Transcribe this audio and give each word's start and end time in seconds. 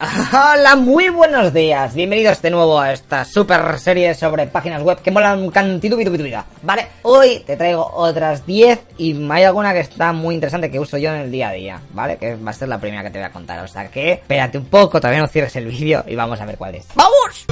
Hola, 0.00 0.76
muy 0.76 1.08
buenos 1.08 1.52
días. 1.52 1.92
Bienvenidos 1.92 2.40
de 2.40 2.50
nuevo 2.50 2.78
a 2.78 2.92
esta 2.92 3.24
super 3.24 3.80
serie 3.80 4.14
sobre 4.14 4.46
páginas 4.46 4.80
web 4.82 5.02
que 5.02 5.10
molan 5.10 5.50
cantidad 5.50 5.96
tu 5.96 6.10
vida. 6.12 6.46
Vale, 6.62 6.86
hoy 7.02 7.40
te 7.40 7.56
traigo 7.56 7.90
otras 7.94 8.46
10 8.46 8.78
y 8.98 9.28
hay 9.28 9.42
alguna 9.42 9.72
que 9.72 9.80
está 9.80 10.12
muy 10.12 10.36
interesante 10.36 10.70
que 10.70 10.78
uso 10.78 10.98
yo 10.98 11.12
en 11.12 11.22
el 11.22 11.32
día 11.32 11.48
a 11.48 11.52
día, 11.52 11.80
¿vale? 11.90 12.16
Que 12.16 12.36
va 12.36 12.52
a 12.52 12.54
ser 12.54 12.68
la 12.68 12.78
primera 12.78 13.02
que 13.02 13.10
te 13.10 13.18
voy 13.18 13.26
a 13.26 13.32
contar. 13.32 13.64
O 13.64 13.66
sea 13.66 13.88
que 13.88 14.12
espérate 14.12 14.58
un 14.58 14.66
poco, 14.66 15.00
todavía 15.00 15.20
no 15.20 15.26
cierres 15.26 15.56
el 15.56 15.66
vídeo 15.66 16.04
y 16.06 16.14
vamos 16.14 16.40
a 16.40 16.46
ver 16.46 16.56
cuál 16.56 16.76
es. 16.76 16.86
¡Vamos! 16.94 17.46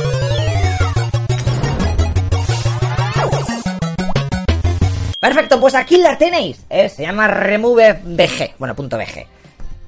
Perfecto, 5.18 5.58
pues 5.58 5.74
aquí 5.74 5.96
la 5.96 6.16
tenéis. 6.16 6.64
¿eh? 6.70 6.88
Se 6.88 7.02
llama 7.02 7.26
RemoveBG. 7.26 8.54
Bueno, 8.58 8.76
punto 8.76 8.96
BG 8.96 9.35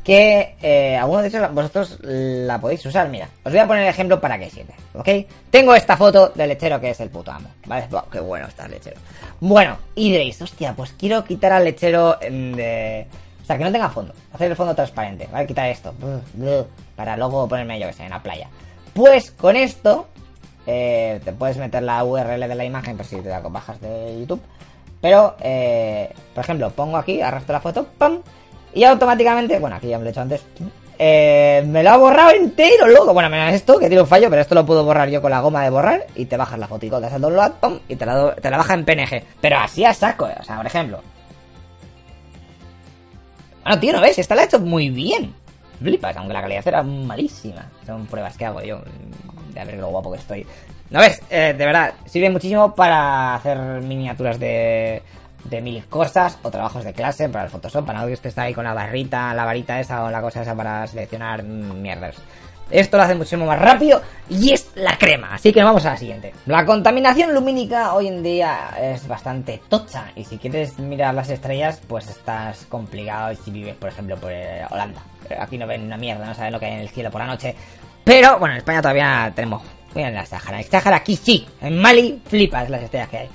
que 0.09 0.57
eh, 0.63 0.97
algunos 0.97 1.25
de 1.25 1.29
ellos 1.29 1.53
vosotros 1.53 1.99
la 2.01 2.59
podéis 2.59 2.87
usar. 2.87 3.11
Mira, 3.11 3.29
os 3.45 3.53
voy 3.53 3.61
a 3.61 3.67
poner 3.67 3.83
el 3.83 3.91
ejemplo 3.91 4.19
para 4.19 4.39
que 4.39 4.49
sirve, 4.49 4.73
¿ok? 4.95 5.07
Tengo 5.51 5.75
esta 5.75 5.99
foto 5.99 6.33
del 6.35 6.49
lechero 6.49 6.81
que 6.81 6.89
es 6.89 7.01
el 7.01 7.11
puto 7.11 7.31
amo, 7.31 7.51
¿vale? 7.67 7.87
qué 8.11 8.19
bueno 8.19 8.47
está 8.47 8.65
el 8.65 8.71
lechero. 8.71 8.99
Bueno, 9.39 9.77
y 9.95 10.11
diréis, 10.11 10.41
hostia, 10.41 10.73
pues 10.73 10.95
quiero 10.99 11.23
quitar 11.25 11.53
al 11.53 11.65
lechero 11.65 12.17
de... 12.21 13.07
O 13.43 13.45
sea, 13.45 13.59
que 13.59 13.65
no 13.65 13.71
tenga 13.71 13.91
fondo, 13.91 14.15
hacer 14.33 14.51
el 14.51 14.57
fondo 14.57 14.75
transparente, 14.75 15.29
¿vale? 15.31 15.47
Quitar 15.47 15.69
esto, 15.69 15.93
para 16.97 17.15
luego 17.19 17.47
ponerme 17.47 17.79
yo 17.79 17.89
que 17.89 17.93
sé, 17.93 18.05
en 18.05 18.11
la 18.11 18.23
playa. 18.23 18.49
Pues 18.95 19.31
con 19.33 19.57
esto, 19.57 20.09
eh, 20.67 21.21
te 21.23 21.35
puedes 21.35 21.59
meter 21.59 21.83
la 21.83 22.03
URL 22.03 22.49
de 22.49 22.55
la 22.55 22.65
imagen 22.65 22.97
por 22.97 23.05
si 23.05 23.17
te 23.17 23.29
la 23.29 23.41
bajas 23.41 23.79
de 23.83 24.21
YouTube. 24.21 24.41
Pero, 25.03 25.37
eh, 25.41 26.11
por 26.35 26.45
ejemplo, 26.45 26.71
pongo 26.71 26.97
aquí, 26.97 27.21
arrastro 27.21 27.53
la 27.53 27.61
foto, 27.61 27.87
¡pam! 27.99 28.23
Y 28.75 28.85
automáticamente, 28.85 29.59
bueno, 29.59 29.77
aquí 29.77 29.89
ya 29.89 29.99
me 29.99 30.05
lo 30.05 30.09
he 30.09 30.13
hecho 30.13 30.21
antes. 30.21 30.45
Eh, 31.01 31.63
me 31.67 31.83
lo 31.85 31.91
ha 31.91 31.97
borrado 31.97 32.31
entero, 32.33 32.89
loco. 32.89 33.15
Bueno, 33.15 33.31
menos 33.31 33.55
esto, 33.55 33.79
que 33.79 33.87
tiene 33.87 34.03
un 34.03 34.09
fallo, 34.09 34.29
pero 34.29 34.43
esto 34.43 34.55
lo 34.55 34.67
puedo 34.67 34.85
borrar 34.85 35.09
yo 35.09 35.23
con 35.23 35.31
la 35.31 35.41
goma 35.41 35.63
de 35.63 35.71
borrar. 35.71 36.07
Y 36.17 36.27
te 36.27 36.37
bajas 36.37 36.59
la 36.59 36.67
fotico, 36.67 36.99
te 37.01 37.07
haces 37.07 37.21
download, 37.21 37.53
pum, 37.61 37.79
y 37.89 37.97
te 37.97 38.05
la, 38.05 38.35
te 38.35 38.51
la 38.51 38.59
baja 38.59 38.75
en 38.75 38.85
PNG. 38.85 39.23
Pero 39.41 39.59
así 39.59 39.85
a 39.85 39.95
saco, 39.95 40.29
eh. 40.29 40.37
o 40.41 40.43
sea, 40.43 40.57
por 40.57 40.67
ejemplo. 40.67 41.01
Bueno, 43.63 43.81
tío, 43.81 43.93
¿no 43.93 44.01
ves? 44.01 44.19
Esta 44.19 44.35
la 44.35 44.43
ha 44.43 44.45
hecho 44.47 44.59
muy 44.59 44.91
bien. 44.91 45.35
Flipas, 45.79 46.17
aunque 46.17 46.35
la 46.35 46.41
calidad 46.41 46.67
era 46.67 46.83
malísima. 46.83 47.71
Son 47.87 48.07
pruebas 48.07 48.37
que 48.37 48.45
hago 48.47 48.61
yo. 48.63 48.81
De 49.55 49.65
ver 49.65 49.77
lo 49.77 49.89
guapo 49.89 50.11
que 50.11 50.19
estoy. 50.19 50.47
¿No 50.91 51.01
ves? 51.01 51.21
Eh, 51.31 51.55
de 51.57 51.67
verdad, 51.67 51.95
sirve 52.07 52.31
muchísimo 52.31 52.75
para 52.75 53.35
hacer 53.35 53.59
miniaturas 53.83 54.39
de 54.41 55.03
de 55.45 55.61
mil 55.61 55.85
cosas 55.87 56.39
o 56.43 56.51
trabajos 56.51 56.85
de 56.85 56.93
clase 56.93 57.29
para 57.29 57.45
el 57.45 57.51
Photoshop, 57.51 57.87
para 57.87 58.05
que 58.07 58.13
estés 58.13 58.37
ahí 58.39 58.55
con 58.55 58.65
la 58.65 58.75
barrita, 58.75 59.33
la 59.35 59.45
varita 59.45 59.81
esa 59.81 60.05
o 60.05 60.11
la 60.11 60.21
cosa 60.21 60.43
esa 60.43 60.55
para 60.55 60.87
seleccionar 60.87 61.43
mierdas. 61.43 62.17
Esto 62.71 62.99
lo 62.99 63.03
hace 63.03 63.15
muchísimo 63.15 63.47
más 63.47 63.59
rápido 63.59 64.03
y 64.29 64.53
es 64.53 64.71
la 64.75 64.99
crema. 64.99 65.35
Así 65.35 65.53
que 65.53 65.63
vamos 65.63 65.87
a 65.87 65.93
la 65.93 65.97
siguiente. 65.97 66.35
La 66.45 66.67
contaminación 66.67 67.35
lumínica 67.35 67.95
hoy 67.95 68.09
en 68.09 68.23
día 68.23 68.71
es 68.79 69.09
bastante 69.09 69.63
tocha. 69.69 70.13
Y 70.15 70.25
si 70.25 70.37
quieres 70.37 70.79
mirar 70.79 71.15
las 71.15 71.31
estrellas, 71.31 71.81
pues 71.89 72.09
estás 72.09 72.67
complicado 72.67 73.35
si 73.43 73.51
vives, 73.51 73.75
por 73.75 73.89
ejemplo, 73.89 74.17
por 74.17 74.33
eh, 74.33 74.67
Holanda. 74.69 75.03
Aquí 75.39 75.57
no 75.57 75.67
ven 75.67 75.85
una 75.85 75.97
mierda, 75.97 76.27
no 76.27 76.35
saben 76.35 76.53
lo 76.53 76.61
que 76.61 76.67
hay 76.67 76.75
en 76.75 76.81
el 76.81 76.91
cielo 76.91 77.11
por 77.11 77.23
la 77.23 77.29
noche. 77.29 77.55
Pero 78.05 78.39
bueno, 78.39 78.55
en 78.55 78.59
España 78.59 78.83
todavía 78.83 79.33
tenemos. 79.35 79.63
Mira 79.95 80.09
en 80.09 80.15
la 80.15 80.27
Sahara. 80.27 80.59
En 80.59 80.71
Sahara 80.71 80.97
aquí 80.99 81.17
sí. 81.17 81.47
En 81.63 81.79
Mali 81.79 82.21
flipas 82.27 82.69
las 82.69 82.83
estrellas 82.83 83.09
que 83.09 83.19
hay. 83.19 83.29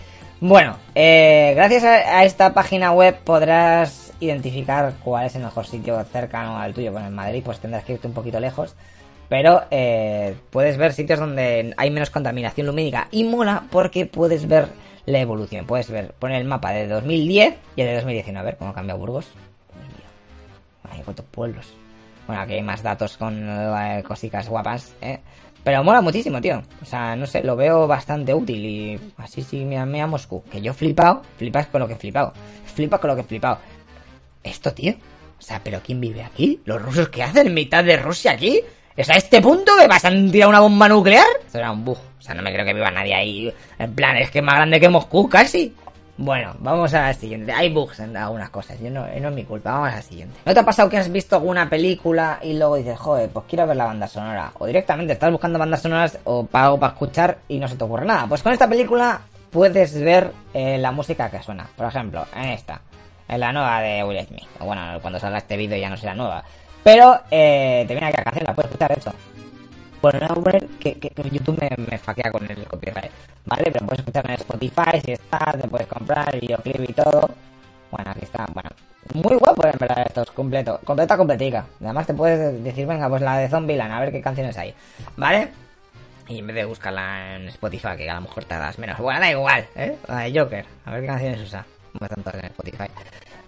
Bueno, 0.46 0.76
eh, 0.94 1.54
gracias 1.56 1.86
a, 1.86 2.26
esta 2.26 2.54
página 2.54 2.92
web 2.92 3.18
podrás 3.24 4.12
identificar 4.20 4.94
cuál 5.02 5.28
es 5.28 5.36
el 5.38 5.44
mejor 5.44 5.66
sitio 5.66 6.04
cercano 6.04 6.60
al 6.60 6.74
tuyo. 6.74 6.92
Bueno, 6.92 7.08
en 7.08 7.16
Madrid 7.16 7.42
pues 7.46 7.60
tendrás 7.60 7.86
que 7.86 7.94
irte 7.94 8.08
un 8.08 8.14
poquito 8.14 8.42
lejos. 8.42 8.76
Pero 9.30 9.62
eh, 9.72 10.36
puedes 10.50 10.76
ver 10.76 10.92
sitios 10.92 11.18
donde 11.20 11.74
hay 11.78 11.92
menos 11.92 12.10
contaminación 12.10 12.68
lumínica. 12.68 13.08
Y 13.10 13.24
mola 13.24 13.64
porque 13.72 14.06
puedes 14.06 14.46
ver 14.46 14.68
la 15.06 15.20
evolución. 15.20 15.66
Puedes 15.66 15.90
ver, 15.90 16.12
poner 16.20 16.42
el 16.42 16.46
mapa 16.46 16.72
de 16.72 16.90
2010 16.90 17.56
y 17.78 17.82
el 17.82 17.88
de 17.88 17.96
2019. 17.96 18.38
A 18.38 18.44
ver 18.44 18.58
cómo 18.58 18.74
cambia 18.74 18.96
Burgos. 18.96 19.32
Ay, 20.92 21.04
cuántos 21.06 21.26
pueblos. 21.28 21.74
Bueno, 22.28 22.42
aquí 22.42 22.56
hay 22.56 22.64
más 22.64 22.84
datos 22.84 23.16
con 23.16 23.48
eh, 23.50 24.04
cositas 24.06 24.50
guapas, 24.50 24.94
¿eh? 25.00 25.22
Pero 25.64 25.84
mola 25.84 26.02
muchísimo, 26.02 26.42
tío. 26.42 26.62
O 26.82 26.86
sea, 26.86 27.16
no 27.16 27.26
sé, 27.26 27.44
lo 27.44 27.56
veo 27.56 27.88
bastante 27.88 28.34
útil. 28.34 28.66
Y 28.66 29.00
así 29.18 29.42
sí, 29.42 29.64
mira, 29.64 29.86
mira 29.86 30.08
Moscú. 30.08 30.44
Que 30.52 30.62
yo 30.62 30.74
flipado. 30.74 31.22
Flipas 31.38 31.68
con 31.68 31.82
lo 31.82 31.88
que 31.88 31.94
he 31.94 31.98
flipado. 31.98 32.34
Flipas 32.74 33.00
con 33.00 33.10
lo 33.10 33.16
que 33.16 33.22
he 33.22 33.26
flipado. 33.26 33.60
Esto, 34.44 34.74
tío. 34.74 34.94
O 35.40 35.42
sea, 35.42 35.62
¿pero 35.64 35.82
quién 35.84 36.02
vive 36.02 36.24
aquí? 36.24 36.62
¿Los 36.66 36.82
rusos 36.82 37.10
qué 37.10 37.24
hacen 37.24 37.48
en 37.48 37.54
mitad 37.54 37.84
de 37.84 37.98
Rusia 37.98 38.32
aquí? 38.32 38.62
¿Es 38.96 39.10
a 39.10 39.16
este 39.16 39.42
punto 39.42 39.72
que 39.80 39.88
vas 39.88 40.06
a 40.06 40.10
tirar 40.10 40.50
una 40.50 40.60
bomba 40.60 40.88
nuclear? 40.88 41.26
Era 41.54 41.72
un 41.72 41.84
bug. 41.84 41.98
O 41.98 42.22
sea, 42.22 42.36
no 42.36 42.42
me 42.42 42.54
creo 42.54 42.66
que 42.66 42.74
viva 42.74 42.92
nadie 42.92 43.16
ahí. 43.16 43.54
En 43.80 43.94
plan, 43.96 44.16
es 44.18 44.30
que 44.32 44.40
es 44.40 44.46
más 44.46 44.56
grande 44.56 44.80
que 44.80 44.88
Moscú, 44.90 45.28
casi. 45.28 45.74
Bueno, 46.16 46.54
vamos 46.60 46.94
a 46.94 47.02
la 47.02 47.14
siguiente. 47.14 47.52
Hay 47.52 47.74
bugs 47.74 48.00
en 48.00 48.16
algunas 48.16 48.52
cosas, 48.52 48.80
yo 48.80 48.92
no, 48.92 49.02
no 49.08 49.30
es 49.30 49.36
mi 49.36 49.46
culpa. 49.46 49.72
Vamos 49.72 49.94
a 49.94 49.96
la 49.96 50.02
siguiente. 50.02 50.40
¿No 50.46 50.54
te 50.54 50.60
ha 50.60 50.66
pasado 50.66 50.90
que 50.90 50.98
has 50.98 51.12
visto 51.12 51.36
alguna 51.36 51.68
película 51.68 52.40
y 52.44 52.54
luego 52.54 52.76
dices, 52.76 53.00
joder, 53.00 53.30
pues 53.30 53.46
quiero 53.50 53.66
ver 53.66 53.78
la 53.78 53.86
banda 53.86 54.08
sonora? 54.08 54.52
O 54.60 54.68
directamente 54.68 55.14
estás 55.14 55.32
buscando 55.32 55.58
bandas 55.58 55.82
sonoras 55.82 56.20
o 56.26 56.46
pago 56.46 56.80
para 56.80 56.94
escuchar 56.94 57.40
y 57.48 57.58
no 57.58 57.68
se 57.68 57.76
te 57.76 57.84
ocurre 57.84 58.06
nada. 58.06 58.28
Pues 58.28 58.44
con 58.44 58.54
esta 58.54 58.68
película 58.68 59.22
puedes 59.50 60.00
ver 60.00 60.32
eh, 60.54 60.78
la 60.78 60.92
música 60.92 61.32
que 61.32 61.42
suena. 61.42 61.68
Por 61.76 61.88
ejemplo, 61.88 62.28
en 62.36 62.50
esta, 62.50 62.82
en 63.28 63.40
la 63.40 63.52
nueva 63.52 63.82
de 63.82 64.04
Will 64.04 64.28
Smith. 64.28 64.48
Bueno, 64.60 65.00
cuando 65.02 65.20
salga 65.20 65.40
este 65.40 65.58
vídeo 65.58 65.78
ya 65.78 65.90
no 65.90 65.98
será 65.98 66.14
nueva. 66.14 66.44
Pero 66.84 67.22
eh, 67.32 67.86
te 67.88 67.94
viene 67.96 68.08
a 68.08 68.12
la 68.12 68.42
la 68.46 68.54
puedes 68.54 68.70
escuchar 68.70 68.92
eso. 68.92 69.12
Bueno, 69.12 69.43
voy 70.12 70.22
a 70.22 70.28
poner 70.28 70.68
que, 70.80 71.14
YouTube 71.32 71.60
me, 71.62 71.86
me, 71.90 71.98
faquea 71.98 72.32
con 72.32 72.50
el 72.50 72.66
copyright, 72.66 73.12
¿vale? 73.46 73.72
Pero 73.72 73.86
puedes 73.86 74.00
escuchar 74.00 74.26
en 74.30 74.36
Spotify 74.36 75.02
si 75.04 75.12
estás, 75.14 75.62
te 75.62 75.68
puedes 75.68 75.88
comprar 75.88 76.34
el 76.36 76.42
videoclip 76.42 76.90
y 76.90 76.94
todo. 76.94 77.30
Bueno, 77.90 78.12
aquí 78.12 78.24
está, 78.24 78.46
bueno. 78.54 78.70
Muy 79.14 79.36
guapo 79.36 79.66
en 79.66 79.78
verdad 79.78 80.04
esto, 80.08 80.22
es 80.24 80.32
completo, 80.32 80.80
completa, 80.84 81.18
completica. 81.18 81.66
Además 81.82 82.08
te 82.08 82.14
puedes 82.14 82.64
decir, 82.64 82.88
venga, 82.88 83.08
pues 83.10 83.22
la 83.22 83.38
de 83.38 83.50
Zombieland, 83.50 83.92
a 83.92 84.00
ver 84.00 84.12
qué 84.12 84.22
canciones 84.22 84.58
hay, 84.58 84.74
¿vale? 85.16 85.52
Y 86.28 86.40
en 86.40 86.48
vez 86.48 86.56
de 86.56 86.66
buscarla 86.66 87.36
en 87.36 87.48
Spotify, 87.50 87.98
que 87.98 88.10
a 88.10 88.16
lo 88.16 88.22
mejor 88.22 88.46
tardas 88.46 88.80
menos. 88.80 88.98
Bueno, 88.98 89.20
da 89.20 89.30
igual, 89.30 89.68
¿eh? 89.76 89.98
La 90.08 90.20
de 90.20 90.40
Joker, 90.40 90.66
a 90.86 90.92
ver 90.92 91.02
qué 91.02 91.08
canciones 91.08 91.42
usa. 91.42 91.66
No 92.00 92.08
tanto 92.08 92.32
en 92.34 92.46
Spotify. 92.46 92.88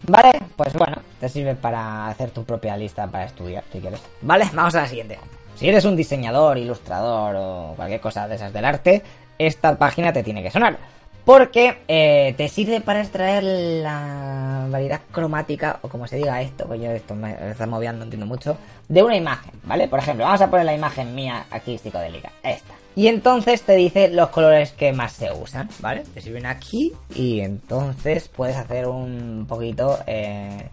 Vale, 0.08 0.32
pues 0.56 0.74
bueno, 0.74 0.98
te 1.20 1.30
sirve 1.30 1.56
para 1.56 2.08
hacer 2.08 2.32
tu 2.32 2.44
propia 2.44 2.78
lista 2.78 3.08
para 3.08 3.26
estudiar, 3.26 3.64
si 3.72 3.80
quieres. 3.80 4.02
Vale, 4.22 4.50
vamos 4.54 4.76
a 4.76 4.82
la 4.82 4.88
siguiente. 4.88 5.18
Si 5.56 5.70
eres 5.70 5.86
un 5.86 5.96
diseñador, 5.96 6.58
ilustrador 6.58 7.36
o 7.38 7.74
cualquier 7.76 8.02
cosa 8.02 8.28
de 8.28 8.36
esas 8.36 8.52
del 8.52 8.66
arte, 8.66 9.04
esta 9.40 9.78
página 9.78 10.12
te 10.12 10.22
tiene 10.22 10.44
que 10.44 10.52
sonar. 10.52 10.78
Porque 11.24 11.80
eh, 11.88 12.36
te 12.38 12.48
sirve 12.50 12.82
para 12.82 13.02
extraer 13.02 13.44
la 13.44 14.68
variedad 14.70 15.02
cromática, 15.12 15.80
o 15.82 15.90
como 15.90 16.08
se 16.08 16.18
diga 16.18 16.40
esto, 16.42 16.68
pues 16.68 16.80
yo 16.80 16.92
esto 16.92 17.16
me 17.16 17.50
está 17.50 17.66
moviendo, 17.66 18.00
no 18.00 18.04
entiendo 18.04 18.28
mucho, 18.28 18.58
de 18.88 19.02
una 19.02 19.16
imagen, 19.16 19.52
¿vale? 19.64 19.88
Por 19.88 19.98
ejemplo, 19.98 20.26
vamos 20.26 20.42
a 20.42 20.52
poner 20.52 20.68
la 20.68 20.76
imagen 20.76 21.16
mía 21.16 21.46
aquí 21.50 21.80
psicodélica, 21.80 22.32
esta. 22.44 22.76
Y 22.96 23.08
entonces 23.08 23.64
te 23.64 23.74
dice 23.76 24.10
los 24.10 24.30
colores 24.30 24.72
que 24.74 24.94
más 24.94 25.14
se 25.14 25.32
usan, 25.32 25.68
¿vale? 25.80 26.04
Te 26.14 26.22
sirven 26.22 26.46
aquí 26.46 26.94
y 27.16 27.40
entonces 27.40 28.28
puedes 28.28 28.58
hacer 28.58 28.88
un 28.88 29.46
poquito... 29.48 29.98
Eh, 30.06 30.70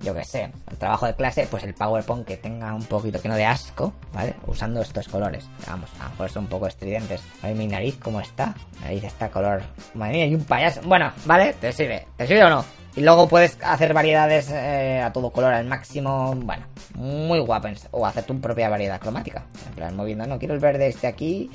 yo 0.00 0.14
que 0.14 0.24
sé, 0.24 0.50
el 0.70 0.76
trabajo 0.76 1.06
de 1.06 1.14
clase, 1.14 1.46
pues 1.50 1.64
el 1.64 1.74
PowerPoint 1.74 2.26
que 2.26 2.36
tenga 2.36 2.74
un 2.74 2.84
poquito 2.84 3.20
que 3.20 3.28
no 3.28 3.34
de 3.34 3.44
asco, 3.44 3.92
¿vale? 4.12 4.34
Usando 4.46 4.80
estos 4.80 5.08
colores. 5.08 5.48
Vamos, 5.66 5.90
a 6.00 6.04
lo 6.04 6.10
mejor 6.10 6.30
son 6.30 6.44
un 6.44 6.48
poco 6.48 6.66
estridentes. 6.66 7.22
A 7.42 7.48
mi 7.48 7.66
nariz, 7.66 7.98
¿cómo 8.02 8.20
está? 8.20 8.54
Mi 8.74 8.84
nariz 8.84 9.04
está 9.04 9.28
color. 9.30 9.62
Madre 9.94 10.14
mía, 10.14 10.26
y 10.26 10.34
un 10.34 10.44
payaso. 10.44 10.80
Bueno, 10.84 11.12
¿vale? 11.26 11.54
¿Te 11.54 11.72
sirve? 11.72 12.06
¿Te 12.16 12.26
sirve 12.26 12.44
o 12.44 12.50
no? 12.50 12.64
Y 12.96 13.00
luego 13.00 13.28
puedes 13.28 13.58
hacer 13.62 13.94
variedades 13.94 14.50
eh, 14.50 15.00
a 15.00 15.12
todo 15.12 15.30
color 15.30 15.52
al 15.52 15.66
máximo. 15.66 16.34
Bueno, 16.34 16.66
muy 16.94 17.38
guapo. 17.38 17.68
O 17.92 18.06
hacer 18.06 18.24
tu 18.24 18.40
propia 18.40 18.68
variedad 18.68 19.00
cromática. 19.00 19.44
En 19.68 19.74
plan, 19.74 19.96
moviendo, 19.96 20.26
no 20.26 20.38
quiero 20.38 20.54
el 20.54 20.60
verde 20.60 20.88
este 20.88 21.06
aquí 21.06 21.50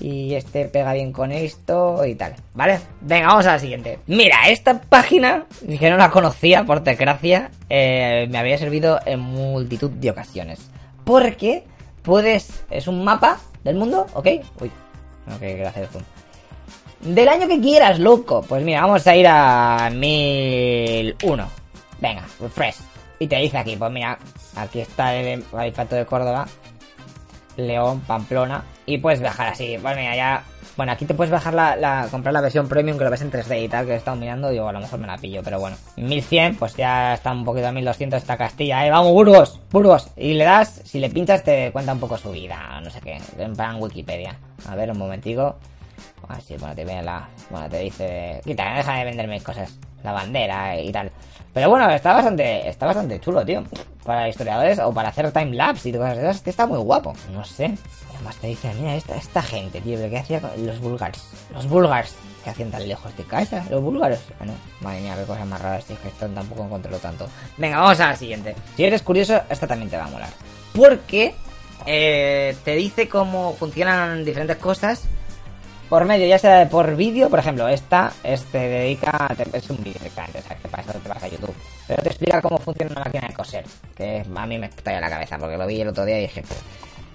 y 0.00 0.34
este 0.34 0.66
pega 0.66 0.92
bien 0.92 1.12
con 1.12 1.32
esto 1.32 2.04
y 2.04 2.14
tal, 2.14 2.34
¿vale? 2.54 2.80
Venga, 3.00 3.28
vamos 3.28 3.46
a 3.46 3.52
la 3.52 3.58
siguiente. 3.58 3.98
Mira, 4.06 4.48
esta 4.48 4.80
página, 4.80 5.46
que 5.78 5.90
no 5.90 5.96
la 5.96 6.10
conocía, 6.10 6.64
por 6.64 6.82
desgracia, 6.82 7.50
eh, 7.68 8.26
me 8.30 8.38
había 8.38 8.58
servido 8.58 9.00
en 9.04 9.20
multitud 9.20 9.90
de 9.90 10.10
ocasiones. 10.10 10.70
Porque 11.04 11.64
puedes, 12.02 12.64
es 12.70 12.86
un 12.86 13.04
mapa 13.04 13.38
del 13.64 13.76
mundo, 13.76 14.06
¿ok? 14.14 14.26
Uy, 14.60 14.70
ok, 15.34 15.40
gracias, 15.40 15.90
zoom. 15.90 16.02
Del 17.00 17.28
año 17.28 17.46
que 17.46 17.60
quieras, 17.60 17.98
loco. 17.98 18.42
Pues 18.42 18.62
mira, 18.62 18.80
vamos 18.80 19.06
a 19.06 19.14
ir 19.14 19.26
a 19.28 19.88
1001. 19.92 21.48
Venga, 22.00 22.26
refresh. 22.40 22.76
Y 23.20 23.26
te 23.26 23.36
dice 23.36 23.58
aquí, 23.58 23.76
pues 23.76 23.90
mira, 23.90 24.18
aquí 24.56 24.80
está 24.80 25.14
el 25.14 25.44
Infante 25.66 25.96
de 25.96 26.06
Córdoba, 26.06 26.46
León, 27.58 28.00
Pamplona, 28.06 28.64
y 28.86 28.98
puedes 28.98 29.20
viajar 29.20 29.48
así. 29.48 29.76
Pues 29.82 29.96
mira, 29.96 30.16
ya 30.16 30.44
Bueno, 30.76 30.92
aquí 30.92 31.04
te 31.04 31.14
puedes 31.14 31.30
bajar 31.30 31.54
la, 31.54 31.76
la, 31.76 32.08
comprar 32.10 32.32
la 32.32 32.40
versión 32.40 32.68
premium 32.68 32.96
que 32.96 33.04
lo 33.04 33.10
ves 33.10 33.20
en 33.22 33.32
3D 33.32 33.64
y 33.64 33.68
tal, 33.68 33.84
que 33.84 33.92
he 33.92 33.96
estado 33.96 34.16
mirando, 34.16 34.48
digo, 34.50 34.68
a 34.68 34.72
lo 34.72 34.80
mejor 34.80 34.98
me 35.00 35.06
la 35.06 35.18
pillo, 35.18 35.42
pero 35.42 35.58
bueno. 35.58 35.76
1100, 35.96 36.56
pues 36.56 36.76
ya 36.76 37.14
está 37.14 37.32
un 37.32 37.44
poquito 37.44 37.66
a 37.66 37.72
1200 37.72 38.18
esta 38.18 38.36
Castilla, 38.36 38.86
eh, 38.86 38.90
vamos, 38.90 39.12
Burgos, 39.12 39.60
Burgos. 39.70 40.10
Y 40.16 40.34
le 40.34 40.44
das, 40.44 40.80
si 40.84 41.00
le 41.00 41.10
pinchas 41.10 41.42
te 41.42 41.72
cuenta 41.72 41.92
un 41.92 42.00
poco 42.00 42.16
su 42.16 42.30
vida, 42.30 42.80
no 42.82 42.90
sé 42.90 43.00
qué, 43.00 43.18
en 43.38 43.54
plan 43.54 43.82
Wikipedia. 43.82 44.36
A 44.68 44.76
ver, 44.76 44.90
un 44.90 44.98
momentico. 44.98 45.56
Así, 46.28 46.56
bueno, 46.56 46.74
te 46.74 46.84
viene 46.84 47.02
la, 47.02 47.28
bueno, 47.50 47.68
te 47.68 47.78
dice, 47.78 48.40
quita, 48.44 48.74
deja 48.74 48.94
de 48.96 49.04
venderme 49.04 49.40
cosas, 49.40 49.78
la 50.02 50.12
bandera 50.12 50.78
y 50.80 50.92
tal. 50.92 51.10
Pero 51.54 51.70
bueno, 51.70 51.90
está 51.90 52.12
bastante, 52.12 52.68
está 52.68 52.86
bastante 52.86 53.20
chulo, 53.20 53.44
tío. 53.44 53.64
Para 54.04 54.28
historiadores 54.28 54.78
o 54.78 54.92
para 54.92 55.08
hacer 55.08 55.32
timelapse 55.32 55.88
y 55.88 55.92
cosas 55.92 56.18
esas, 56.18 56.46
está 56.46 56.66
muy 56.66 56.78
guapo. 56.78 57.14
No 57.32 57.44
sé. 57.44 57.74
Además 58.14 58.36
te 58.36 58.48
dice, 58.48 58.72
mira, 58.74 58.94
esta, 58.94 59.16
esta 59.16 59.42
gente, 59.42 59.80
tío, 59.80 59.98
¿qué 60.08 60.18
hacía 60.18 60.40
los 60.56 60.78
búlgaros? 60.80 61.22
Los 61.52 61.68
búlgaros, 61.68 62.14
que 62.44 62.50
hacían 62.50 62.70
tan 62.70 62.86
lejos 62.86 63.16
de 63.16 63.24
casa? 63.24 63.64
Los 63.70 63.82
búlgaros. 63.82 64.20
Bueno, 64.38 64.54
madre 64.80 65.00
mía, 65.00 65.16
qué 65.16 65.24
cosas 65.24 65.46
más 65.46 65.60
raras, 65.60 65.84
que 65.84 65.94
tampoco 66.18 66.68
controlo 66.68 66.98
tanto. 66.98 67.28
Venga, 67.56 67.80
vamos 67.80 68.00
a 68.00 68.08
la 68.08 68.16
siguiente. 68.16 68.54
Si 68.76 68.84
eres 68.84 69.02
curioso, 69.02 69.40
esta 69.48 69.66
también 69.66 69.90
te 69.90 69.96
va 69.96 70.04
a 70.04 70.10
molar. 70.10 70.30
Porque 70.74 71.34
eh, 71.86 72.56
te 72.64 72.76
dice 72.76 73.08
cómo 73.08 73.54
funcionan 73.54 74.24
diferentes 74.24 74.58
cosas 74.58 75.04
por 75.88 76.04
medio, 76.04 76.26
ya 76.26 76.38
sea 76.38 76.68
por 76.68 76.96
vídeo, 76.96 77.30
por 77.30 77.38
ejemplo, 77.38 77.66
esta 77.68 78.12
este 78.22 78.58
dedica, 78.58 79.28
es 79.52 79.70
un 79.70 79.78
vídeo 79.78 79.94
directamente, 79.94 80.38
o 80.38 80.42
sea, 80.42 80.56
que 80.56 80.68
para 80.68 80.82
eso 80.82 80.92
te 80.98 81.08
vas 81.08 81.22
a 81.22 81.28
YouTube. 81.28 81.54
Pero 81.86 82.02
te 82.02 82.08
explica 82.10 82.42
cómo 82.42 82.58
funciona 82.58 82.92
una 82.92 83.04
máquina 83.04 83.28
de 83.28 83.34
coser, 83.34 83.64
que 83.96 84.24
a 84.34 84.46
mí 84.46 84.58
me 84.58 84.66
estalla 84.66 85.00
la 85.00 85.10
cabeza, 85.10 85.38
porque 85.38 85.56
lo 85.56 85.66
vi 85.66 85.80
el 85.80 85.88
otro 85.88 86.04
día 86.04 86.18
y 86.18 86.22
dije... 86.22 86.42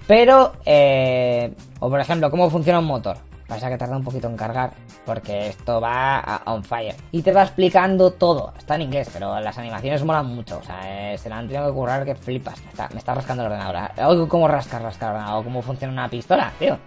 Pero, 0.06 0.52
eh, 0.66 1.54
o 1.80 1.88
por 1.88 1.98
ejemplo, 1.98 2.30
cómo 2.30 2.50
funciona 2.50 2.78
un 2.78 2.84
motor. 2.84 3.16
Pasa 3.48 3.70
que 3.70 3.78
tarda 3.78 3.96
un 3.96 4.04
poquito 4.04 4.28
en 4.28 4.36
cargar, 4.36 4.72
porque 5.06 5.48
esto 5.48 5.80
va 5.80 6.18
a 6.18 6.52
on 6.52 6.62
fire. 6.62 6.94
Y 7.12 7.22
te 7.22 7.32
va 7.32 7.42
explicando 7.42 8.10
todo. 8.12 8.52
Está 8.58 8.74
en 8.74 8.82
inglés, 8.82 9.08
pero 9.12 9.38
las 9.40 9.56
animaciones 9.56 10.02
molan 10.04 10.26
mucho. 10.26 10.58
O 10.58 10.62
sea, 10.62 11.12
eh, 11.12 11.16
se 11.16 11.28
la 11.30 11.38
han 11.38 11.48
tenido 11.48 11.66
que 11.66 11.72
currar 11.72 12.04
que 12.04 12.14
flipas. 12.14 12.60
Me 12.62 12.70
está, 12.70 12.88
me 12.90 12.98
está 12.98 13.14
rascando 13.14 13.44
el 13.44 13.52
ordenador. 13.52 13.90
Oigo 14.06 14.28
cómo 14.28 14.48
rascar, 14.48 14.82
rascar 14.82 15.10
el 15.10 15.16
ordenador, 15.16 15.44
cómo 15.44 15.62
funciona 15.62 15.92
una 15.92 16.08
pistola, 16.08 16.52
tío 16.58 16.78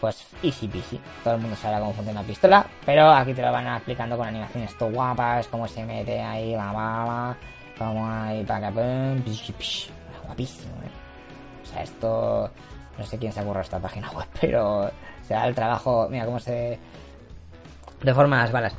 pues 0.00 0.26
easy 0.42 0.66
peasy. 0.66 1.00
Todo 1.22 1.34
el 1.34 1.40
mundo 1.40 1.56
sabe 1.56 1.78
cómo 1.78 1.92
funciona 1.92 2.20
una 2.20 2.26
pistola, 2.26 2.66
pero 2.86 3.10
aquí 3.10 3.34
te 3.34 3.42
lo 3.42 3.52
van 3.52 3.66
explicando 3.66 4.16
con 4.16 4.26
animaciones 4.26 4.76
todo 4.78 4.90
guapas, 4.90 5.46
cómo 5.48 5.68
se 5.68 5.84
mete 5.84 6.20
ahí 6.20 6.54
la 6.54 6.72
bala, 6.72 7.36
cómo 7.76 8.10
hay 8.10 8.42
para 8.44 8.70
guapísimo, 8.70 10.74
¿eh? 10.82 11.62
O 11.62 11.66
sea, 11.66 11.82
esto 11.82 12.50
no 12.98 13.06
sé 13.06 13.18
quién 13.18 13.32
se 13.32 13.40
ocurrió 13.40 13.62
esta 13.62 13.78
página 13.78 14.10
web, 14.12 14.26
pero 14.40 14.90
será 15.26 15.46
el 15.46 15.54
trabajo, 15.54 16.08
mira 16.10 16.24
cómo 16.24 16.40
se 16.40 16.78
deforman 18.02 18.40
las 18.40 18.52
balas. 18.52 18.74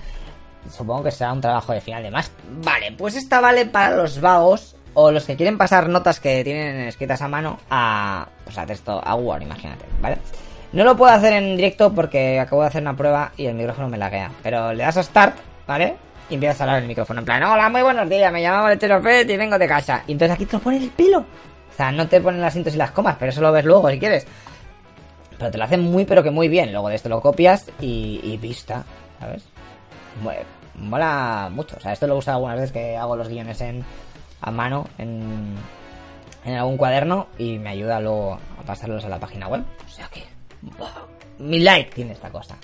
Supongo 0.69 1.03
que 1.03 1.11
será 1.11 1.33
un 1.33 1.41
trabajo 1.41 1.73
de 1.73 1.81
final 1.81 2.03
de 2.03 2.11
más. 2.11 2.31
Vale, 2.63 2.91
pues 2.91 3.15
esta 3.15 3.41
vale 3.41 3.65
para 3.65 3.95
los 3.95 4.21
vagos 4.21 4.75
o 4.93 5.11
los 5.11 5.25
que 5.25 5.35
quieren 5.35 5.57
pasar 5.57 5.89
notas 5.89 6.19
que 6.19 6.43
tienen 6.43 6.81
escritas 6.81 7.21
a 7.21 7.27
mano 7.27 7.57
a, 7.69 8.27
pues 8.43 8.57
a 8.57 8.65
texto, 8.65 9.01
a 9.03 9.15
Word, 9.15 9.41
imagínate, 9.41 9.85
¿vale? 10.01 10.17
No 10.73 10.85
lo 10.85 10.95
puedo 10.95 11.11
hacer 11.11 11.33
en 11.33 11.57
directo 11.57 11.93
porque 11.93 12.39
acabo 12.39 12.61
de 12.61 12.69
hacer 12.69 12.81
una 12.81 12.95
prueba 12.95 13.33
y 13.35 13.45
el 13.45 13.55
micrófono 13.55 13.89
me 13.89 13.97
laguea. 13.97 14.31
Pero 14.41 14.71
le 14.71 14.83
das 14.83 14.95
a 14.97 15.03
Start, 15.03 15.35
¿vale? 15.67 15.95
Y 16.29 16.35
empiezas 16.35 16.61
a 16.61 16.63
hablar 16.63 16.81
el 16.81 16.87
micrófono. 16.87 17.19
En 17.19 17.25
plan, 17.25 17.43
hola, 17.43 17.67
muy 17.67 17.81
buenos 17.81 18.07
días, 18.07 18.31
me 18.31 18.41
llamo 18.41 18.69
Fett 18.69 19.29
y 19.29 19.37
vengo 19.37 19.59
de 19.59 19.67
casa. 19.67 20.03
Y 20.07 20.13
entonces 20.13 20.33
aquí 20.33 20.45
te 20.45 20.55
lo 20.55 20.63
pone 20.63 20.77
el 20.77 20.89
pelo. 20.89 21.19
O 21.19 21.75
sea, 21.75 21.91
no 21.91 22.07
te 22.07 22.21
ponen 22.21 22.39
las 22.39 22.53
cintas 22.53 22.73
y 22.73 22.77
las 22.77 22.91
comas, 22.91 23.17
pero 23.19 23.31
eso 23.31 23.41
lo 23.41 23.51
ves 23.51 23.65
luego 23.65 23.89
si 23.89 23.99
quieres. 23.99 24.25
Pero 25.37 25.51
te 25.51 25.57
lo 25.57 25.65
hacen 25.65 25.81
muy, 25.81 26.05
pero 26.05 26.23
que 26.23 26.31
muy 26.31 26.47
bien. 26.47 26.71
Luego 26.71 26.87
de 26.87 26.95
esto 26.95 27.09
lo 27.09 27.19
copias 27.19 27.69
y, 27.81 28.21
y 28.23 28.37
vista, 28.37 28.85
¿sabes? 29.19 29.43
Mola 30.75 31.49
mucho. 31.51 31.75
O 31.75 31.79
sea, 31.81 31.91
esto 31.91 32.07
lo 32.07 32.15
uso 32.15 32.31
algunas 32.31 32.55
veces 32.55 32.71
que 32.71 32.95
hago 32.95 33.17
los 33.17 33.27
guiones 33.27 33.59
en, 33.59 33.83
a 34.39 34.51
mano 34.51 34.87
en, 34.97 35.55
en 36.45 36.53
algún 36.55 36.77
cuaderno 36.77 37.27
y 37.37 37.59
me 37.59 37.71
ayuda 37.71 37.99
luego 37.99 38.39
a 38.57 38.63
pasarlos 38.65 39.03
a 39.03 39.09
la 39.09 39.19
página 39.19 39.47
web. 39.49 39.63
O 39.85 39.89
sea 39.89 40.07
que 40.07 40.23
mi 41.39 41.59
like 41.59 41.91
tiene 41.93 42.13
esta 42.13 42.29
cosa. 42.29 42.55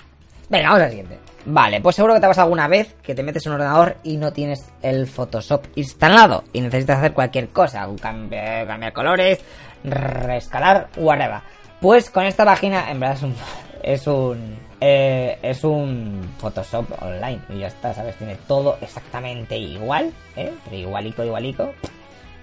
Venga, 0.48 0.68
vamos 0.68 0.84
al 0.84 0.90
siguiente. 0.90 1.18
Vale, 1.44 1.80
pues 1.80 1.96
seguro 1.96 2.14
que 2.14 2.20
te 2.20 2.26
pasa 2.26 2.42
alguna 2.42 2.68
vez 2.68 2.94
que 3.02 3.14
te 3.14 3.22
metes 3.22 3.44
en 3.46 3.52
un 3.52 3.60
ordenador 3.60 3.96
y 4.02 4.16
no 4.16 4.32
tienes 4.32 4.70
el 4.82 5.06
Photoshop 5.06 5.66
instalado 5.76 6.44
y 6.52 6.60
necesitas 6.60 6.98
hacer 6.98 7.12
cualquier 7.12 7.48
cosa, 7.48 7.88
cambiar, 8.00 8.92
colores, 8.92 9.40
reescalar, 9.84 10.88
whatever. 10.96 11.40
Pues 11.80 12.10
con 12.10 12.24
esta 12.24 12.44
página, 12.44 12.90
en 12.90 13.00
verdad 13.00 13.16
es 13.16 13.22
un 13.22 13.34
es 13.82 14.06
un 14.06 14.58
eh, 14.80 15.38
es 15.42 15.64
un 15.64 16.34
Photoshop 16.38 17.02
online 17.02 17.40
y 17.50 17.58
ya 17.58 17.68
está, 17.68 17.94
¿sabes? 17.94 18.16
Tiene 18.16 18.36
todo 18.46 18.78
exactamente 18.80 19.56
igual, 19.56 20.12
¿eh? 20.36 20.52
Pero 20.64 20.76
igualico, 20.76 21.24
igualico. 21.24 21.72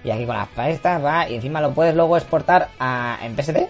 Y 0.04 0.10
aquí 0.10 0.26
con 0.26 0.36
las 0.36 0.48
palestas 0.48 1.04
va 1.04 1.28
y 1.28 1.34
encima 1.34 1.60
lo 1.60 1.72
puedes 1.72 1.94
luego 1.94 2.16
exportar 2.16 2.68
a, 2.78 3.18
en 3.22 3.34
PSD 3.34 3.66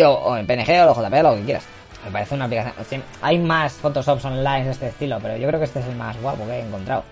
o, 0.00 0.36
en 0.36 0.46
PNG 0.46 0.88
o 0.88 0.94
JPG, 0.94 1.22
lo 1.22 1.34
que 1.36 1.42
quieras. 1.44 1.64
Me 2.04 2.10
parece 2.10 2.34
una 2.34 2.46
aplicación. 2.46 3.02
hay 3.20 3.38
más 3.38 3.74
Photoshops 3.74 4.24
online 4.24 4.64
de 4.64 4.70
este 4.72 4.88
estilo, 4.88 5.18
pero 5.22 5.36
yo 5.36 5.46
creo 5.46 5.60
que 5.60 5.66
este 5.66 5.80
es 5.80 5.86
el 5.86 5.96
más 5.96 6.20
guapo 6.20 6.44
que 6.46 6.52
he 6.52 6.60
encontrado. 6.60 7.04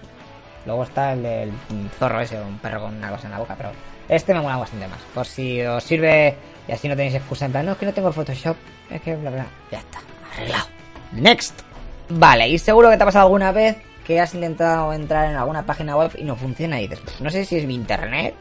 Luego 0.67 0.83
está 0.83 1.13
el 1.13 1.23
del 1.23 1.53
zorro 1.99 2.21
ese, 2.21 2.41
un 2.41 2.59
perro 2.59 2.83
con 2.83 2.97
una 2.97 3.11
cosa 3.11 3.27
en 3.27 3.33
la 3.33 3.39
boca, 3.39 3.55
pero 3.57 3.71
este 4.09 4.35
me 4.35 4.41
mola 4.41 4.57
bastante 4.57 4.89
más. 4.89 4.99
Por 5.15 5.27
si 5.27 5.63
os 5.63 5.83
sirve 5.85 6.37
y 6.67 6.73
así 6.73 6.89
no 6.89 6.97
tenéis 6.97 7.15
excusa 7.15 7.47
en 7.47 7.53
plan, 7.53 7.67
no, 7.67 7.73
es 7.73 7.79
que 7.79 7.87
no 7.87 7.95
tengo 7.95 8.13
Photoshop, 8.13 8.57
es 8.91 9.01
que 9.01 9.17
bla 9.17 9.31
bla. 9.31 9.47
Ya 9.71 9.79
está, 9.79 10.01
arreglado. 10.35 10.67
Next. 11.13 11.63
Vale, 12.09 12.49
y 12.49 12.59
seguro 12.59 12.91
que 12.91 12.97
te 12.97 13.03
ha 13.05 13.07
pasado 13.07 13.27
alguna 13.27 13.53
vez 13.53 13.77
que 14.05 14.21
has 14.21 14.35
intentado 14.35 14.93
entrar 14.93 15.31
en 15.31 15.37
alguna 15.37 15.65
página 15.65 15.97
web 15.97 16.11
y 16.19 16.25
no 16.25 16.35
funciona 16.35 16.81
y 16.81 16.89
dices, 16.89 17.21
no 17.21 17.31
sé 17.31 17.45
si 17.45 17.57
es 17.57 17.67
mi 17.67 17.77
internet, 17.77 18.35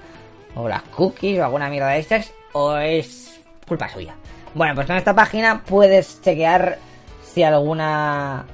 o 0.55 0.67
las 0.67 0.81
cookies, 0.81 1.39
o 1.39 1.43
alguna 1.43 1.69
mierda 1.69 1.89
de 1.89 1.99
estas, 1.99 2.33
o 2.53 2.75
es 2.77 3.38
culpa 3.69 3.87
suya. 3.87 4.15
Bueno, 4.53 4.75
pues 4.75 4.85
con 4.87 4.97
esta 4.97 5.15
página 5.15 5.63
puedes 5.63 6.21
chequear 6.21 6.77
si 7.23 7.43
alguna 7.43 8.45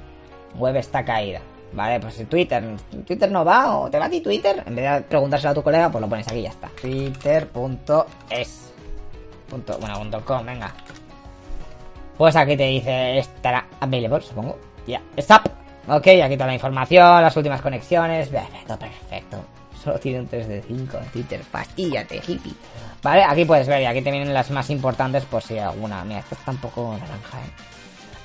web 0.56 0.76
está 0.76 1.04
caída. 1.04 1.40
Vale, 1.72 1.98
pues 2.00 2.14
si 2.14 2.24
Twitter, 2.24 2.62
Twitter 3.04 3.30
no 3.30 3.44
va 3.44 3.76
o 3.76 3.90
te 3.90 3.98
va 3.98 4.06
a 4.06 4.10
ti 4.10 4.20
Twitter, 4.20 4.62
en 4.64 4.76
vez 4.76 4.92
de 4.92 5.00
preguntárselo 5.02 5.50
a 5.50 5.54
tu 5.54 5.62
colega, 5.62 5.90
pues 5.90 6.00
lo 6.00 6.08
pones 6.08 6.26
aquí 6.28 6.38
y 6.38 6.42
ya 6.42 6.50
está. 6.50 6.68
Twitter.es. 6.80 8.72
Bueno, 9.80 10.22
.com, 10.24 10.46
venga. 10.46 10.72
Pues 12.16 12.36
aquí 12.36 12.56
te 12.56 12.64
dice 12.64 13.18
estará 13.18 13.66
available, 13.80 14.20
supongo. 14.22 14.58
Ya, 14.86 15.02
stop. 15.16 15.48
Ok, 15.88 16.06
aquí 16.22 16.36
toda 16.36 16.46
la 16.46 16.54
información, 16.54 17.22
las 17.22 17.36
últimas 17.36 17.60
conexiones. 17.60 18.28
Perfecto, 18.28 18.78
perfecto. 18.78 19.44
Solo 19.86 20.00
tiene 20.00 20.18
un 20.18 20.26
3 20.26 20.48
de 20.48 20.62
5 20.62 20.98
Twitter. 21.12 21.40
Fastíllate, 21.44 22.16
hippie. 22.16 22.52
Vale, 23.04 23.22
aquí 23.22 23.44
puedes 23.44 23.68
ver, 23.68 23.82
y 23.82 23.84
aquí 23.84 24.02
te 24.02 24.10
vienen 24.10 24.34
las 24.34 24.50
más 24.50 24.68
importantes 24.68 25.24
por 25.24 25.44
si 25.44 25.58
alguna. 25.58 26.04
Mira, 26.04 26.18
esta 26.18 26.34
está 26.34 26.50
un 26.50 26.56
poco 26.56 26.96
naranja, 26.98 27.38
¿eh? 27.38 27.50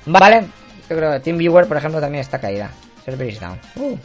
Vale, 0.06 0.46
yo 0.90 0.96
creo 0.96 1.12
que 1.12 1.20
TeamViewer, 1.20 1.68
por 1.68 1.76
ejemplo, 1.76 2.00
también 2.00 2.22
está 2.22 2.40
caída. 2.40 2.68
Server 3.04 3.28
is 3.28 3.38
down. 3.38 3.60
Uh. 3.76 3.96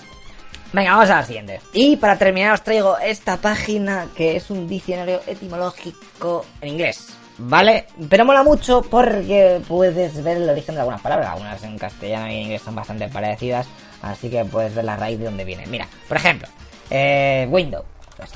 Venga, 0.71 0.91
vamos 0.91 1.09
a 1.09 1.15
la 1.15 1.25
siguiente. 1.25 1.59
Y 1.73 1.95
para 1.95 2.15
terminar 2.15 2.53
os 2.53 2.61
traigo 2.61 2.99
esta 2.99 3.37
página 3.37 4.05
que 4.15 4.35
es 4.35 4.51
un 4.51 4.67
diccionario 4.67 5.21
etimológico 5.25 6.45
en 6.61 6.69
inglés. 6.69 7.07
¿Vale? 7.39 7.87
Pero 8.07 8.23
mola 8.23 8.43
mucho 8.43 8.83
porque 8.83 9.61
puedes 9.67 10.23
ver 10.23 10.37
el 10.37 10.47
origen 10.47 10.75
de 10.75 10.81
algunas 10.81 11.01
palabras. 11.01 11.31
Algunas 11.31 11.63
en 11.63 11.79
castellano 11.79 12.27
y 12.27 12.35
en 12.35 12.41
inglés 12.43 12.61
son 12.61 12.75
bastante 12.75 13.07
parecidas. 13.07 13.65
Así 14.03 14.29
que 14.29 14.45
puedes 14.45 14.75
ver 14.75 14.85
la 14.85 14.95
raíz 14.95 15.17
de 15.17 15.25
donde 15.25 15.43
viene. 15.43 15.65
Mira, 15.65 15.87
por 16.07 16.17
ejemplo, 16.17 16.47
eh, 16.89 17.47
window. 17.49 17.83
Pues, 18.15 18.31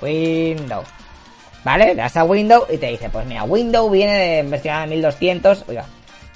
window. 0.00 0.82
¿Vale? 1.64 1.86
Le 1.86 1.94
das 1.94 2.16
a 2.16 2.24
Windows 2.24 2.66
y 2.70 2.78
te 2.78 2.88
dice, 2.88 3.08
pues 3.08 3.24
mira, 3.24 3.44
Windows 3.44 3.90
viene 3.90 4.18
de 4.18 4.38
investigar 4.40 4.88
1200, 4.88 5.64
oiga, 5.68 5.84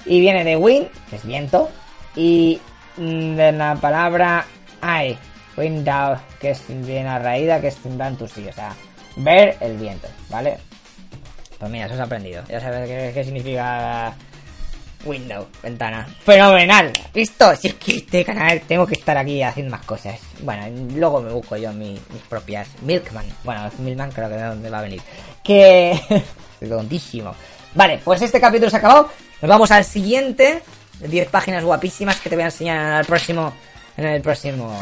y 0.05 0.21
viene 0.21 0.45
de 0.45 0.55
Win, 0.55 0.87
que 1.09 1.17
es 1.17 1.25
viento, 1.25 1.69
y 2.15 2.61
mm, 2.95 3.35
de 3.35 3.51
la 3.51 3.75
palabra 3.75 4.45
I, 4.81 5.17
Windows, 5.57 6.19
que 6.39 6.51
es 6.51 6.63
bien 6.67 7.07
arraída, 7.07 7.59
que 7.59 7.67
es 7.67 7.75
sí, 7.75 8.47
o 8.47 8.53
sea, 8.53 8.73
ver 9.17 9.57
el 9.59 9.75
viento, 9.77 10.07
¿vale? 10.29 10.57
Pues 11.59 11.71
mira, 11.71 11.87
eso 11.87 11.95
has 11.95 12.01
aprendido. 12.01 12.43
Ya 12.47 12.61
sabes 12.61 13.13
qué 13.13 13.23
significa 13.23 14.13
Windows, 15.05 15.47
ventana. 15.61 16.07
Fenomenal. 16.23 16.91
¿Listo? 17.13 17.55
Si 17.55 17.69
es 17.69 17.73
que 17.75 17.97
este 17.97 18.25
canal 18.25 18.61
tengo 18.61 18.85
que 18.85 18.95
estar 18.95 19.17
aquí 19.17 19.41
haciendo 19.41 19.71
más 19.71 19.85
cosas. 19.85 20.19
Bueno, 20.41 20.67
luego 20.95 21.21
me 21.21 21.31
busco 21.31 21.57
yo 21.57 21.71
mis 21.73 21.99
propias 22.29 22.67
Milkman. 22.81 23.25
Bueno, 23.43 23.69
Milkman 23.79 24.11
creo 24.11 24.29
que 24.29 24.35
de 24.35 24.43
dónde 24.43 24.69
va 24.69 24.79
a 24.79 24.83
venir. 24.83 25.01
Que... 25.43 25.91
Estoy 26.53 26.69
tontísimo. 26.69 27.35
Vale, 27.75 27.99
pues 28.03 28.21
este 28.21 28.39
capítulo 28.39 28.69
se 28.69 28.77
ha 28.77 28.79
acabado. 28.79 29.09
Nos 29.41 29.49
vamos 29.49 29.69
al 29.71 29.85
siguiente. 29.85 30.63
10 30.99 31.29
páginas 31.29 31.63
guapísimas 31.63 32.19
que 32.19 32.29
te 32.29 32.35
voy 32.35 32.43
a 32.43 32.47
enseñar 32.47 32.77
en 32.77 32.93
el 32.99 33.05
próximo... 33.05 33.53
En 33.95 34.05
el 34.05 34.21
próximo... 34.21 34.75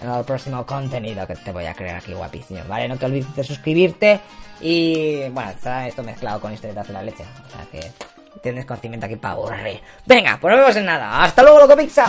En 0.00 0.10
el 0.10 0.24
próximo 0.24 0.64
contenido 0.64 1.26
que 1.26 1.34
te 1.34 1.50
voy 1.50 1.64
a 1.64 1.74
crear 1.74 1.96
aquí 1.96 2.12
guapísimo, 2.12 2.60
¿vale? 2.68 2.86
No 2.86 2.96
te 2.96 3.06
olvides 3.06 3.34
de 3.34 3.42
suscribirte 3.42 4.20
y... 4.60 5.28
Bueno, 5.30 5.50
está 5.50 5.88
esto 5.88 6.02
mezclado 6.02 6.40
con 6.40 6.52
historietas 6.52 6.86
de 6.86 6.92
la 6.92 7.02
leche. 7.02 7.24
O 7.24 7.50
sea 7.50 7.66
que 7.72 7.90
tienes 8.38 8.64
conocimiento 8.64 9.06
aquí 9.06 9.16
para 9.16 9.34
aburrir. 9.34 9.80
Venga, 10.06 10.38
pues 10.40 10.52
nos 10.52 10.60
vemos 10.60 10.76
en 10.76 10.86
nada. 10.86 11.22
Hasta 11.22 11.42
luego, 11.42 11.60
loco 11.60 11.76
pizza. 11.76 12.06